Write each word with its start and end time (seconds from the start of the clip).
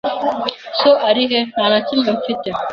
"So 0.79 0.89
ari 1.07 1.23
he?" 1.31 1.39
"Nta 1.53 1.65
na 1.71 1.79
kimwe 1.87 2.09
mfite." 2.17 2.49